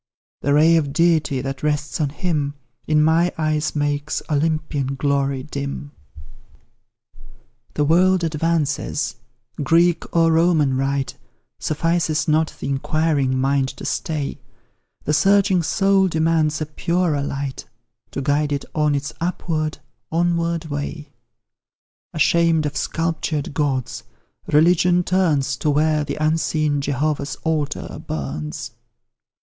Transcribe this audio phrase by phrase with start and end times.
[0.41, 2.55] The ray of Deity that rests on him,
[2.87, 5.91] In my eyes makes Olympian glory dim.
[7.75, 9.17] The world advances;
[9.61, 11.17] Greek or Roman rite
[11.59, 14.39] Suffices not the inquiring mind to stay;
[15.03, 17.65] The searching soul demands a purer light
[18.09, 19.77] To guide it on its upward,
[20.11, 21.11] onward way;
[22.11, 24.01] Ashamed of sculptured gods,
[24.51, 28.71] Religion turns To where the unseen Jehovah's altar burns.